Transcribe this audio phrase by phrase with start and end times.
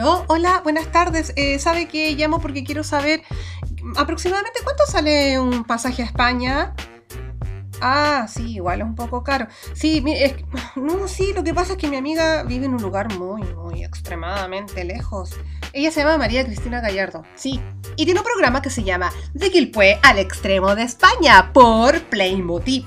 [0.00, 1.32] Oh, hola, buenas tardes.
[1.36, 3.22] Eh, ¿Sabe que llamo porque quiero saber
[3.96, 6.74] aproximadamente cuánto sale un pasaje a España?
[7.80, 9.48] Ah, sí, igual es un poco caro.
[9.74, 10.02] Sí,
[10.76, 13.84] no, sí, lo que pasa es que mi amiga vive en un lugar muy, muy
[13.84, 15.32] extremadamente lejos.
[15.72, 17.60] Ella se llama María Cristina Gallardo, sí.
[17.96, 22.86] Y tiene un programa que se llama De Quilpué al extremo de España por Playmotiv.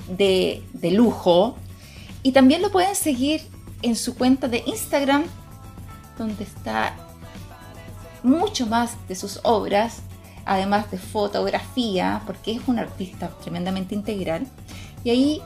[0.09, 1.56] de, de lujo.
[2.23, 3.41] Y también lo pueden seguir
[3.81, 5.25] en su cuenta de Instagram,
[6.19, 6.95] donde está
[8.23, 10.03] mucho más de sus obras,
[10.45, 14.47] además de fotografía, porque es un artista tremendamente integral.
[15.03, 15.43] Y ahí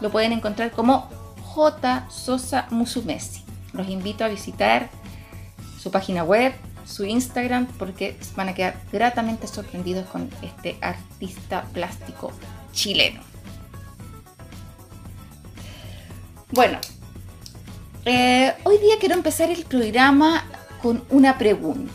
[0.00, 1.08] lo pueden encontrar como
[1.42, 2.06] J.
[2.10, 3.42] Sosa Musumesi.
[3.72, 4.88] Los invito a visitar
[5.78, 6.52] su página web,
[6.84, 12.32] su Instagram, porque van a quedar gratamente sorprendidos con este artista plástico
[12.72, 13.20] chileno.
[16.52, 16.78] Bueno,
[18.04, 20.44] eh, hoy día quiero empezar el programa
[20.80, 21.92] con una pregunta.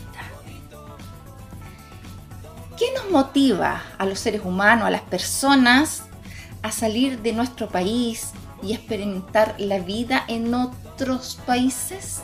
[2.76, 6.04] ¿Qué nos motiva a los seres humanos, a las personas,
[6.62, 8.30] a salir de nuestro país
[8.62, 12.22] y experimentar la vida en otros países?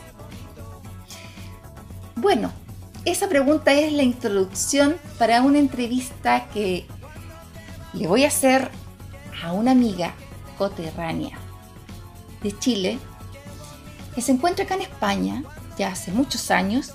[2.16, 2.50] Bueno,
[3.04, 6.86] esa pregunta es la introducción para una entrevista que
[7.92, 8.70] le voy a hacer
[9.42, 10.14] a una amiga
[10.56, 11.38] coterránea
[12.42, 12.98] de Chile
[14.14, 15.44] que se encuentra acá en España
[15.78, 16.92] ya hace muchos años,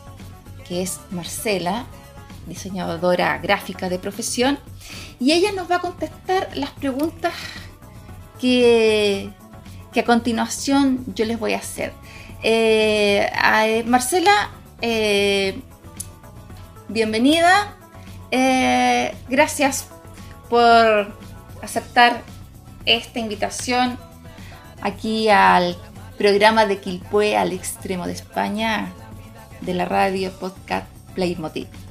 [0.68, 1.86] que es Marcela,
[2.48, 4.60] diseñadora gráfica de profesión,
[5.20, 7.34] y ella nos va a contestar las preguntas
[8.40, 9.30] que,
[9.92, 11.94] que a continuación yo les voy a hacer.
[12.44, 13.32] Eh,
[13.66, 14.50] eh, Marcela,
[14.82, 15.62] eh,
[16.90, 17.78] bienvenida.
[19.30, 19.88] gracias
[20.50, 21.16] por
[21.62, 22.22] aceptar
[22.86, 23.98] esta invitación
[24.82, 25.78] aquí al
[26.18, 28.92] programa de Quilpue al extremo de España
[29.62, 31.83] de la radio podcast Playmotiv.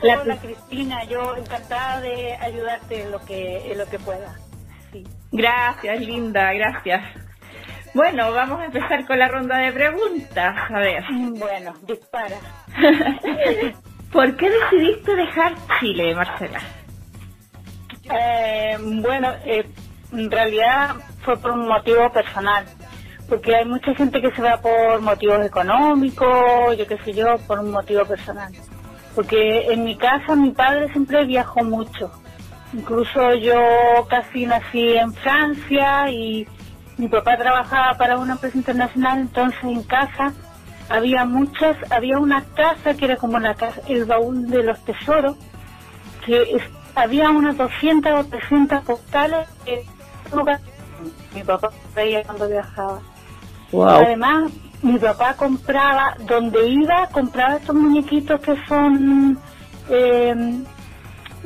[0.00, 4.36] Hola, Cristina, yo encantada de ayudarte en lo que, en lo que pueda.
[5.32, 7.02] Gracias, linda, gracias.
[7.94, 10.56] Bueno, vamos a empezar con la ronda de preguntas.
[10.70, 11.02] A ver.
[11.10, 12.36] Bueno, dispara.
[14.12, 16.60] ¿Por qué decidiste dejar Chile, Marcela?
[18.04, 19.68] Eh, bueno, eh,
[20.12, 22.64] en realidad fue por un motivo personal,
[23.28, 27.58] porque hay mucha gente que se va por motivos económicos, yo qué sé yo, por
[27.58, 28.52] un motivo personal
[29.18, 32.08] porque en mi casa mi padre siempre viajó mucho.
[32.72, 33.58] Incluso yo
[34.08, 36.46] casi nací en Francia y
[36.98, 40.32] mi papá trabajaba para una empresa internacional, entonces en casa
[40.88, 45.36] había muchas, había una casa que era como la casa, el baúl de los tesoros,
[46.24, 46.56] que
[46.94, 49.84] había unas 200 o 300 postales que
[51.34, 53.00] mi papá veía cuando viajaba.
[53.72, 54.52] Además,
[54.82, 59.38] mi papá compraba, donde iba, compraba estos muñequitos que son
[59.90, 60.34] eh,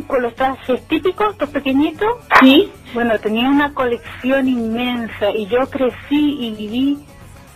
[0.06, 2.08] con los trajes típicos, estos pequeñitos.
[2.40, 2.70] Sí.
[2.94, 6.98] Bueno, tenía una colección inmensa y yo crecí y viví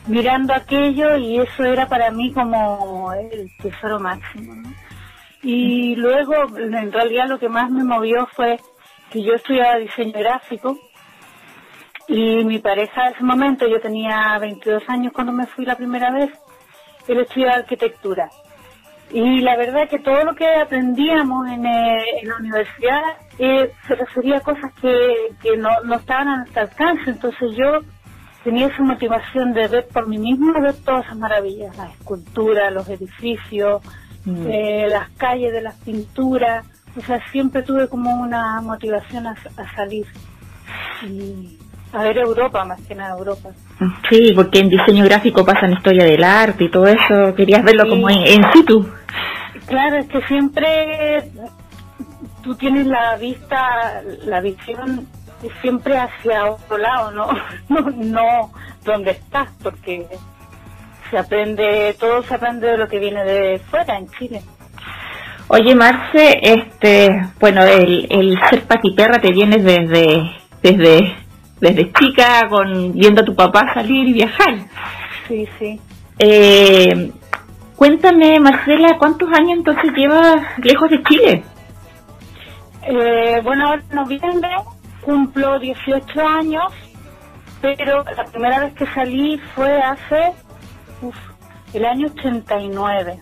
[0.06, 4.54] mirando aquello y eso era para mí como el tesoro máximo.
[5.43, 8.58] Y luego, en realidad, lo que más me movió fue
[9.10, 10.78] que yo estudiaba diseño gráfico
[12.09, 16.11] y mi pareja en ese momento, yo tenía 22 años cuando me fui la primera
[16.12, 16.31] vez,
[17.08, 18.31] él estudiaba arquitectura.
[19.11, 23.03] Y la verdad que todo lo que aprendíamos en, eh, la universidad
[23.38, 27.11] eh, se refería a cosas que, que no, no estaban a nuestro alcance.
[27.11, 27.81] Entonces yo
[28.43, 32.88] tenía esa motivación de ver por mí mismo, ver todas esas maravillas, las esculturas, los
[32.88, 33.81] edificios,
[34.25, 34.47] mm.
[34.49, 36.67] eh, las calles de las pinturas.
[36.97, 40.06] O sea, siempre tuve como una motivación a, a salir.
[41.05, 41.58] Y,
[41.96, 43.48] a ver Europa, más que nada Europa.
[44.08, 48.10] Sí, porque en diseño gráfico pasan historia del arte y todo eso, querías verlo como
[48.10, 48.87] en, situ.
[49.66, 51.31] Claro, es que siempre
[52.43, 55.06] tú tienes la vista, la visión
[55.60, 57.28] siempre hacia otro lado, ¿no?
[57.69, 58.50] No, no
[58.84, 60.06] donde estás, porque
[61.10, 64.43] se aprende, todo se aprende de lo que viene de fuera en Chile.
[65.48, 67.08] Oye, Marce, este,
[67.38, 70.31] bueno, el, el ser patiperra te viene desde,
[70.62, 71.16] desde,
[71.61, 74.56] desde chica, con viendo a tu papá salir y viajar.
[75.29, 75.81] Sí, sí.
[76.19, 77.12] Eh,
[77.76, 81.44] cuéntame, Marcela, ¿cuántos años entonces llevas lejos de Chile?
[82.82, 84.50] Eh, bueno, ahora en noviembre
[85.03, 86.73] cumplo 18 años,
[87.61, 90.32] pero la primera vez que salí fue hace
[91.03, 91.17] uf,
[91.73, 93.20] el año 89.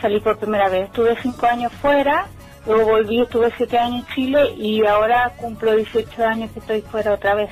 [0.00, 0.86] Salí por primera vez.
[0.86, 2.26] Estuve 5 años fuera,
[2.66, 7.14] luego volví, estuve 7 años en Chile y ahora cumplo 18 años que estoy fuera
[7.14, 7.50] otra vez.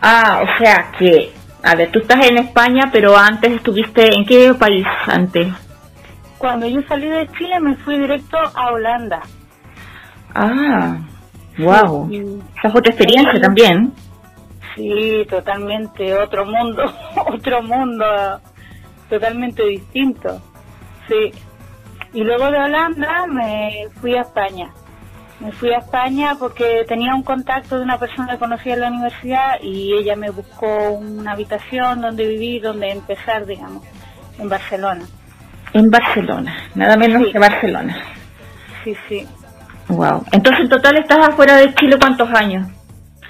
[0.00, 1.32] Ah, o sea que,
[1.62, 5.48] a ver, tú estás en España, pero antes estuviste, ¿en qué país antes?
[6.38, 9.20] Cuando yo salí de Chile me fui directo a Holanda.
[10.34, 10.96] Ah,
[11.58, 12.08] wow.
[12.08, 12.40] Sí.
[12.58, 13.92] Esa es otra experiencia también.
[14.74, 16.82] Sí, totalmente otro mundo,
[17.26, 18.04] otro mundo
[19.08, 20.40] totalmente distinto.
[21.06, 21.32] Sí.
[22.12, 24.70] Y luego de Holanda me fui a España.
[25.40, 28.88] Me fui a España porque tenía un contacto de una persona que conocía en la
[28.88, 33.82] universidad y ella me buscó una habitación donde vivir, donde empezar, digamos,
[34.38, 35.04] en Barcelona.
[35.72, 37.32] En Barcelona, nada menos Sí.
[37.32, 37.96] que Barcelona.
[38.84, 39.26] Sí, sí.
[39.88, 40.24] Wow.
[40.32, 42.68] Entonces en total estás afuera de Chile cuántos años?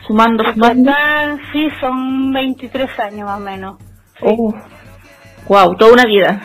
[0.07, 0.91] Sumando, sumando.
[0.91, 3.79] Total, sí, son 23 años más o menos.
[4.19, 4.53] Sí, Oh,
[5.49, 6.41] wow, toda una vida.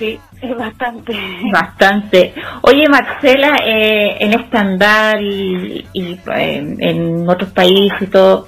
[0.00, 1.12] Sí es bastante.
[1.52, 2.34] Bastante.
[2.62, 8.46] Oye, Marcela, eh, en este andar y, y, eh, en otros países y todo,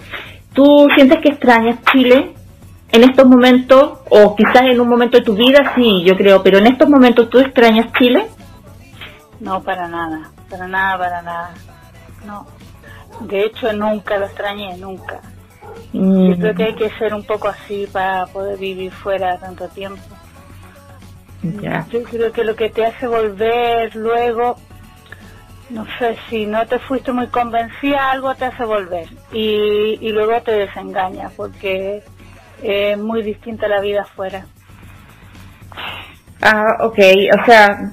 [0.55, 2.33] ¿tú sientes que extrañas Chile
[2.91, 3.99] en estos momentos?
[4.09, 7.29] O quizás en un momento de tu vida, sí, yo creo, pero en estos momentos
[7.29, 8.27] tú extrañas Chile?
[9.41, 11.51] No, para nada, para nada, para nada.
[12.27, 12.47] No.
[13.21, 15.21] De hecho, nunca lo extrañé, nunca.
[15.93, 19.69] Mm, Yo creo que hay que ser un poco así para poder vivir fuera tanto
[19.69, 20.01] tiempo.
[21.43, 21.87] Ya.
[21.91, 24.56] Yo creo que lo que te hace volver luego,
[25.71, 29.09] no sé, si no te fuiste muy convencida, algo te hace volver.
[29.33, 32.03] Y, y luego te desengaña, porque
[32.62, 34.47] es muy distinta la vida afuera.
[36.41, 36.99] Ah, ok,
[37.41, 37.93] o sea,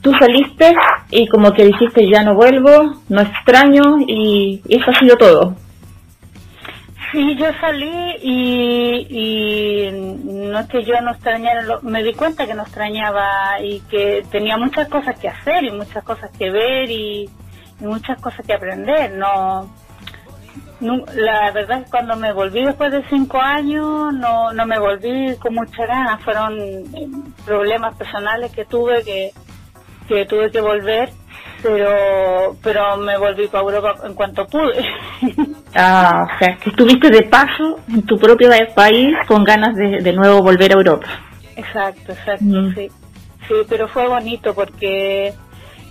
[0.00, 0.74] tú saliste
[1.10, 5.56] y como que dijiste ya no vuelvo, no extraño y, y eso ha sido todo.
[7.12, 9.90] Sí, yo salí y,
[10.24, 14.56] no es que yo no extrañara, me di cuenta que no extrañaba y que tenía
[14.56, 17.28] muchas cosas que hacer y muchas cosas que ver y,
[17.80, 19.12] muchas cosas que aprender.
[19.12, 19.70] No,
[20.80, 24.78] nu- la verdad es que cuando me volví después de cinco años no, no me
[24.78, 27.08] volví con mucha ganas, fueron eh,
[27.44, 29.30] problemas personales que tuve que,
[30.08, 31.10] que tuve que volver,
[31.62, 34.84] pero pero me volví para Europa en cuanto pude.
[35.76, 40.12] Ah, o sea, que estuviste de paso en tu propio país con ganas de, de
[40.12, 41.06] nuevo volver a Europa.
[41.56, 42.74] Exacto, exacto, Mm.
[42.74, 42.90] sí.
[43.48, 45.32] Sí, pero fue bonito porque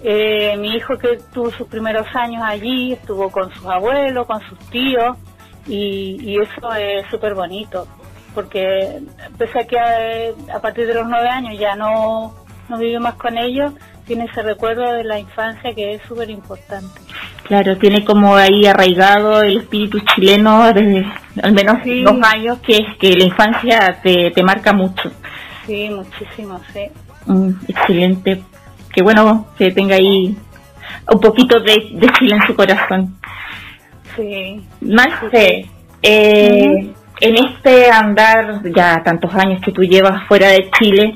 [0.04, 4.60] eh, mi hijo que tuvo sus primeros años allí estuvo con sus abuelos, con sus
[4.70, 5.16] tíos
[5.66, 7.88] y, y eso es súper bonito
[8.36, 9.00] porque
[9.38, 12.36] pese a que eh, a, partir de los nueve años ya no,
[12.68, 13.74] no vive más con ellos,
[14.06, 17.00] tiene ese recuerdo de la infancia que es súper importante.
[17.48, 21.06] Claro, tiene como ahí arraigado el espíritu chileno desde
[21.44, 22.02] al menos Sí.
[22.04, 25.12] dos años, que es que la infancia te, te marca mucho.
[25.68, 26.82] Sí, muchísimo, sí.
[27.28, 28.42] Mm, excelente.
[28.92, 30.36] Qué bueno que tenga ahí
[31.12, 33.16] un poquito de, de Chile en su corazón.
[34.16, 34.62] Sí.
[34.82, 35.68] Marce,
[36.02, 41.16] eh, en este andar ya tantos años que tú llevas fuera de Chile,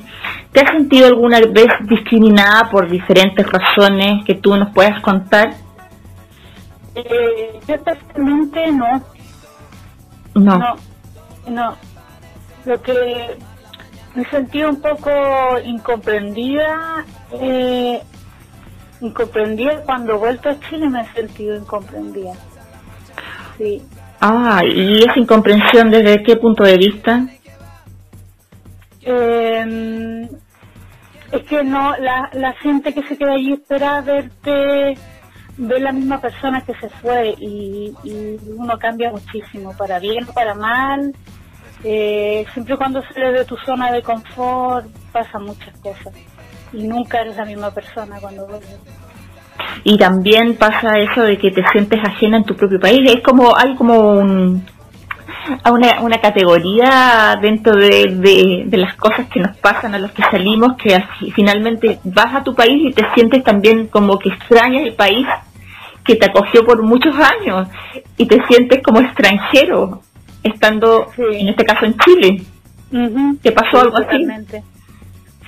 [0.52, 5.54] ¿te has sentido alguna vez discriminada por diferentes razones que tú nos puedas contar?
[7.04, 7.76] Eh, yo
[8.18, 9.02] no,
[10.34, 10.58] No.
[10.58, 10.76] No,
[11.48, 11.76] no.
[12.64, 13.38] Lo que
[14.14, 15.10] me sentí un poco
[15.64, 18.02] incomprendida, eh,
[19.00, 22.32] incomprendida cuando he vuelto a Chile me he sentido incomprendida.
[23.56, 23.82] Sí.
[24.20, 27.26] Ah, ¿y esa incomprensión desde qué punto de vista?
[29.02, 30.28] Eh,
[31.32, 34.98] es que no, la, la gente que se queda allí espera verte,
[35.60, 37.92] ver la misma persona que se fue y,
[38.56, 41.14] uno cambia muchísimo, para bien o para mal.
[41.84, 46.12] Eh, siempre cuando sales de tu zona de confort pasan muchas cosas
[46.74, 48.78] y nunca eres la misma persona cuando vuelves.
[49.84, 53.00] Y también pasa eso de que te sientes ajena en tu propio país.
[53.10, 54.64] Es como, hay como un,
[55.70, 60.76] una, una categoría dentro de, de, las cosas que nos pasan a los que salimos,
[60.76, 61.02] que
[61.34, 65.26] finalmente vas a tu país y te sientes también como que extrañas el país
[66.10, 67.68] que te acogió por muchos años
[68.16, 70.02] y te sientes como extranjero
[70.42, 71.22] estando, Sí.
[71.32, 72.42] en este caso, en Chile.
[73.42, 74.26] ¿Te pasó algo así?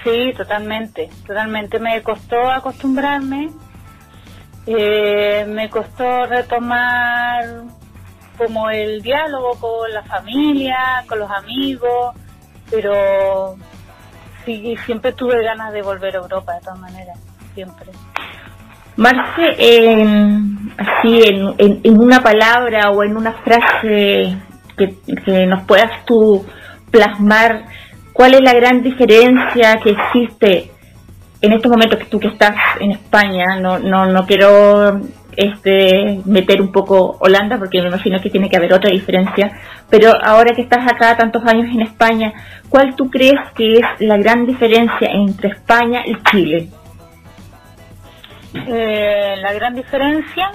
[0.04, 1.78] Sí, totalmente, totalmente.
[1.80, 3.50] Me costó acostumbrarme,
[4.66, 7.44] eh, me costó retomar
[8.38, 12.14] como el diálogo con la familia, con los amigos,
[12.70, 13.56] pero
[14.44, 17.18] sí, siempre tuve ganas de volver a Europa de todas maneras,
[17.54, 17.90] siempre.
[18.96, 19.54] Marce,
[20.78, 24.36] así en, en, una palabra o en una frase
[24.76, 26.44] que, que nos puedas tú
[26.90, 27.64] plasmar
[28.12, 30.70] ¿Cuál es la gran diferencia que existe
[31.40, 33.58] en estos momentos que tú que estás en España?
[33.58, 35.00] No, no, no quiero
[35.34, 39.50] este, meter un poco Holanda porque me imagino que tiene que haber otra diferencia,
[39.88, 42.32] pero ahora que estás acá tantos años en España,
[42.68, 46.68] ¿cuál tú crees que es la gran diferencia entre España y Chile?
[48.54, 50.52] Eh, la gran diferencia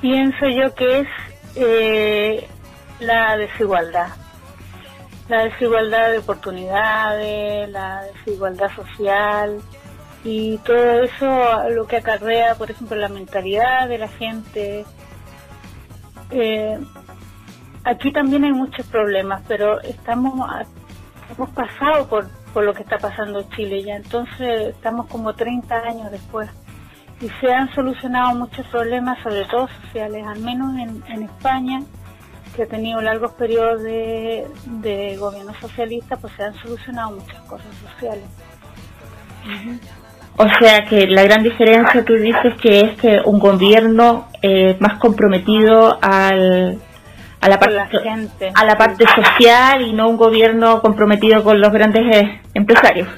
[0.00, 1.08] pienso yo que es
[1.56, 2.48] eh,
[3.00, 4.08] la desigualdad.
[5.28, 9.60] La desigualdad de oportunidades, la desigualdad social
[10.24, 14.84] y todo eso lo que acarrea, por ejemplo, la mentalidad de la gente.
[16.30, 16.78] Eh,
[17.84, 20.34] aquí también hay muchos problemas, pero estamos
[21.30, 25.76] hemos pasado por, por lo que está pasando en Chile ya, entonces estamos como 30
[25.76, 26.50] años después
[27.20, 31.80] y se han solucionado muchos problemas, sobre todo sociales, al menos en, en España
[32.54, 38.24] que ha tenido largos periodos de, gobierno socialista, pues se han solucionado muchas cosas sociales.
[40.36, 44.98] O sea que la gran diferencia tú dices que es que un gobierno eh, más
[44.98, 46.78] comprometido al,
[47.40, 47.78] a la parte
[48.54, 53.08] a la parte social y no un gobierno comprometido con los grandes eh, empresarios.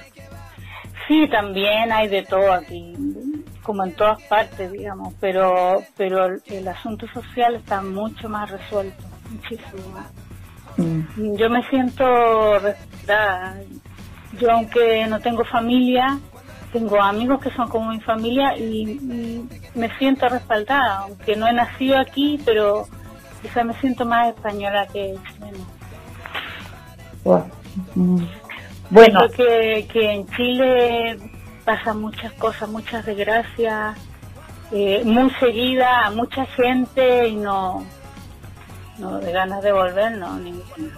[1.06, 2.94] Sí, también hay de todo aquí,
[3.62, 10.04] como en todas partes, digamos, pero pero el asunto social está mucho más resuelto muchísimo.
[10.76, 11.36] Mm.
[11.36, 13.56] Yo me siento respetada.
[14.38, 16.18] Yo aunque no tengo familia,
[16.72, 21.98] tengo amigos que son como mi familia y, me siento respaldada, aunque no he nacido
[21.98, 22.86] aquí, pero
[23.40, 25.64] quizá me siento más española que chilena.
[27.94, 28.24] Mm.
[28.90, 29.20] Bueno.
[29.34, 31.18] Creo que, en Chile
[31.64, 33.96] pasan muchas cosas, muchas desgracias,
[34.70, 37.84] eh, muy seguida a mucha gente y no
[38.98, 40.96] no, de ganas de volver, no, ninguna.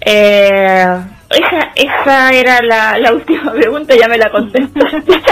[0.00, 0.86] Eh,
[1.30, 5.22] esa, esa era la, la última pregunta, ya me la contestaste.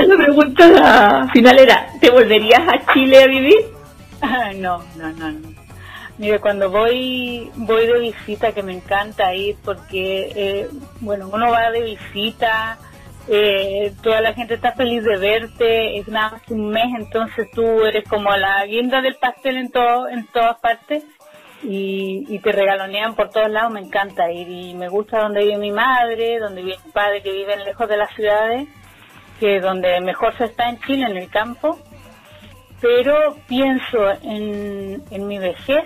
[0.06, 3.58] la pregunta final era, ¿te volverías a Chile a vivir?
[4.56, 5.59] no, no, no, no.
[6.20, 10.68] Mire, cuando voy voy de visita, que me encanta ir porque, eh,
[11.00, 12.76] bueno, uno va de visita,
[13.26, 17.86] eh, toda la gente está feliz de verte, es nada más un mes, entonces tú
[17.86, 21.04] eres como la guinda del pastel en todo, en todas partes
[21.62, 25.72] y, te regalonean por todos lados, me encanta ir y me gusta donde vive mi
[25.72, 28.68] madre, donde vive mi padre que viven lejos de las ciudades,
[29.38, 31.78] que donde mejor se está en Chile, en el campo,
[32.82, 35.84] pero pienso en, en mi vejez,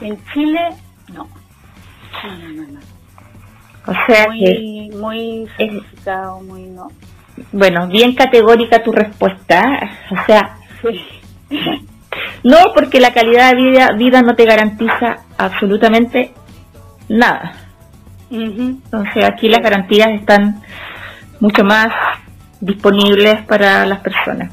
[0.00, 0.60] en Chile,
[1.12, 1.28] no,
[2.24, 2.80] no, no, no.
[3.86, 4.96] O sea muy, que...
[4.96, 6.88] Muy sacrificado, muy no.
[7.52, 9.62] Bueno, bien categórica tu respuesta.
[10.10, 10.56] O sea...
[12.44, 16.32] No, porque la calidad de vida, vida no te garantiza absolutamente
[17.08, 17.52] nada.
[18.30, 20.60] Entonces aquí las garantías están
[21.40, 21.88] mucho más
[22.60, 24.52] disponibles para las personas.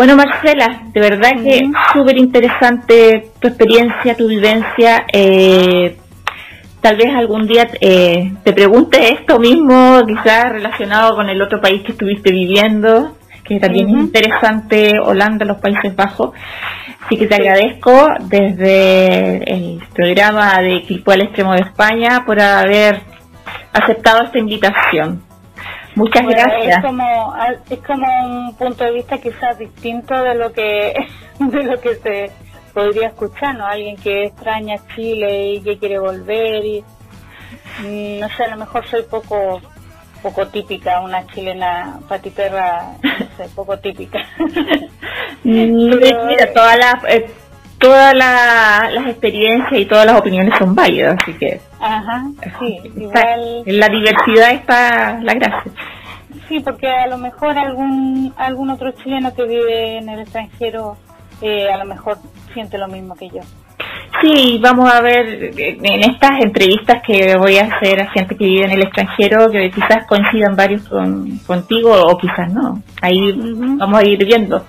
[0.00, 1.60] Bueno, Marcela, de verdad que
[1.92, 5.04] súper interesante tu experiencia, tu vivencia.
[5.12, 5.94] Eh,
[6.80, 11.82] tal vez algún día eh, te pregunte esto mismo, quizás relacionado con el otro país
[11.82, 13.14] que estuviste viviendo,
[13.44, 16.30] que también es interesante, Holanda, los Países Bajos.
[17.04, 23.02] Así que te agradezco desde el programa de Quilpó al Extremo de España por haber
[23.74, 25.29] aceptado esta invitación.
[26.00, 26.78] Muchas gracias.
[26.78, 27.34] Es como,
[27.68, 30.94] es como un punto de vista quizás distinto de lo que,
[31.38, 32.30] de lo que se
[32.72, 33.66] podría escuchar, ¿no?
[33.66, 36.84] Alguien que extraña Chile y que quiere volver y
[37.82, 39.60] mm, no sé, a lo mejor soy poco
[40.22, 44.18] poco típica, una chilena patiperra, no sé, poco típica.
[45.42, 47.26] Mm, mira, todas las eh,
[47.78, 52.24] todas las experiencias y todas las opiniones son válidas, así que Ajá,
[52.58, 52.78] sí,
[53.64, 55.72] en la diversidad está la gracia.
[56.50, 60.96] Sí, porque a lo mejor algún algún otro chileno que vive en el extranjero
[61.40, 62.18] eh, a lo mejor
[62.52, 63.40] siente lo mismo que yo.
[64.20, 68.64] Sí, vamos a ver en estas entrevistas que voy a hacer a gente que vive
[68.64, 72.82] en el extranjero, que quizás coincidan varios con, contigo o quizás no.
[73.00, 73.32] Ahí
[73.78, 74.66] vamos a ir viendo.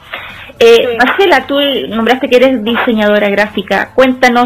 [0.59, 1.55] Eh, Marcela, tú
[1.89, 3.91] nombraste que eres diseñadora gráfica.
[3.95, 4.45] Cuéntanos,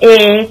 [0.00, 0.50] eh,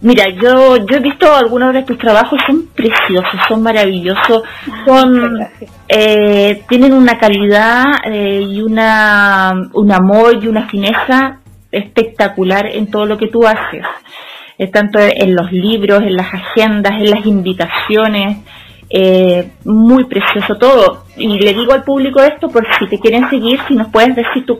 [0.00, 4.42] mira, yo yo he visto algunos de tus trabajos, son preciosos, son maravillosos,
[4.86, 5.40] son
[5.88, 11.38] eh, tienen una calidad eh, y una un amor y una fineza
[11.70, 13.84] espectacular en todo lo que tú haces,
[14.58, 18.38] eh, tanto en los libros, en las agendas, en las invitaciones.
[18.94, 21.04] Eh, muy precioso todo.
[21.16, 24.44] Y le digo al público esto por si te quieren seguir, si nos puedes decir
[24.44, 24.58] tu,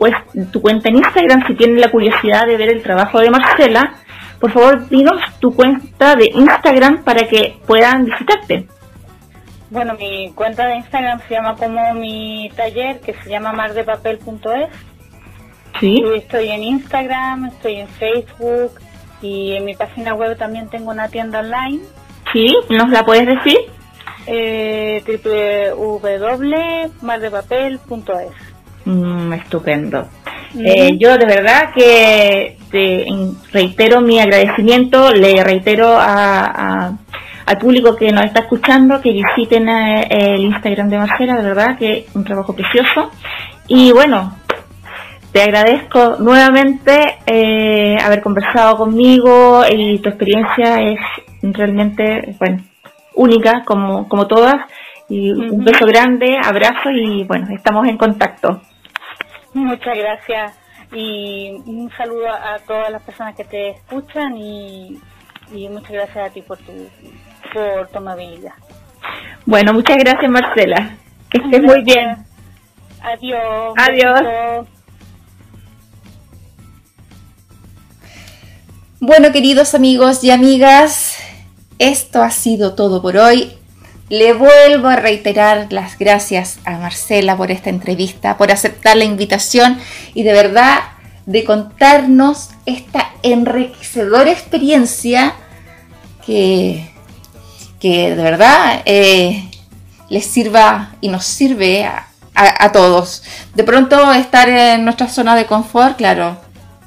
[0.51, 3.93] tu cuenta en Instagram, si tienen la curiosidad de ver el trabajo de Marcela,
[4.43, 8.67] por favor dinos tu cuenta de Instagram para que puedan visitarte.
[9.69, 14.67] Bueno, mi cuenta de Instagram se llama como mi taller, que se llama mardepapel.es.
[15.79, 16.03] Sí.
[16.17, 18.73] estoy en Instagram, estoy en Facebook
[19.21, 21.79] y en mi página web también tengo una tienda online.
[22.33, 23.59] Sí, ¿nos la puedes decir?
[24.27, 25.01] Eh,
[25.77, 28.33] www.mardepapel.es.
[28.83, 30.05] Mm, estupendo.
[30.59, 32.57] Eh, yo de verdad que
[33.51, 36.93] reitero mi agradecimiento, le reitero a,
[37.45, 41.77] al público que nos está escuchando que visiten eh, el Instagram de Marcela, de verdad
[41.77, 43.11] que es un trabajo precioso.
[43.67, 44.35] Y bueno,
[45.31, 50.99] te agradezco nuevamente eh, haber conversado conmigo y tu experiencia es
[51.41, 52.63] realmente, bueno,
[53.15, 54.55] única como, como todas.
[55.09, 58.61] Y un beso grande, abrazo y bueno, estamos en contacto.
[59.53, 60.62] Muchas gracias
[60.93, 64.99] y un saludo a todas las personas que te escuchan y,
[65.69, 66.71] muchas gracias a ti por tu,
[67.53, 68.53] por tu amabilidad.
[69.45, 70.97] Bueno, muchas gracias Marcela.
[71.29, 72.25] Que estés muy bien.
[73.01, 73.73] Adiós.
[73.77, 74.67] Adiós.
[78.99, 81.17] Bueno, queridos amigos y amigas,
[81.77, 83.51] esto ha sido todo por hoy.
[84.09, 89.79] Le vuelvo a reiterar las gracias a Marcela por esta entrevista, por aceptar la invitación
[90.13, 90.79] y de verdad
[91.25, 95.33] de contarnos esta enriquecedora experiencia
[96.25, 96.89] que,
[97.79, 99.49] que de verdad eh,
[100.09, 103.23] les sirva y nos sirve a, todos.
[103.53, 106.37] De pronto estar en nuestra zona de confort, claro,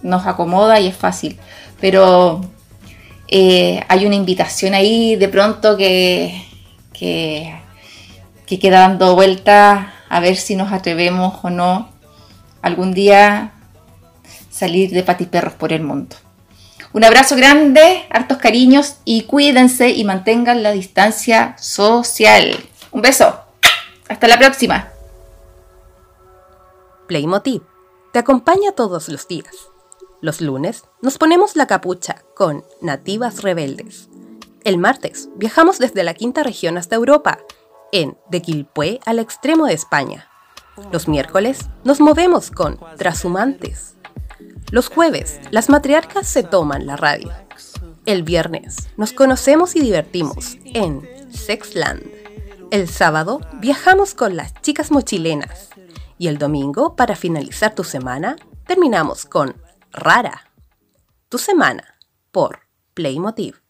[0.02, 1.38] nos acomoda y es fácil,
[1.80, 2.40] pero
[3.28, 6.45] eh, hay una invitación ahí de pronto que,
[6.98, 7.60] que,
[8.46, 11.90] queda dando vuelta a ver si nos atrevemos o no
[12.62, 13.52] algún día
[14.50, 16.16] salir de patiperros por el mundo.
[16.92, 22.56] Un abrazo grande, hartos cariños y cuídense y mantengan la distancia social.
[22.90, 23.40] Un beso.
[24.08, 24.88] Hasta la próxima.
[27.06, 27.62] Playmotiv
[28.12, 29.54] te acompaña todos los días.
[30.22, 34.08] Los lunes nos ponemos la capucha con Nativas Rebeldes
[34.66, 37.38] el martes viajamos desde la quinta región hasta Europa,
[37.92, 40.28] en De Quilpué al extremo de España.
[40.90, 43.94] Los miércoles nos movemos con Trashumantes.
[44.72, 47.32] Los jueves, las matriarcas se toman la radio.
[48.06, 52.02] El viernes, nos conocemos y divertimos en Sexland.
[52.72, 55.70] El sábado, viajamos con las chicas mochilenas.
[56.18, 58.34] Y el domingo, para finalizar tu semana,
[58.66, 59.54] terminamos con
[59.92, 60.50] Rara.
[61.28, 61.84] Tu semana
[62.32, 62.62] por
[62.94, 63.65] Playmotiv.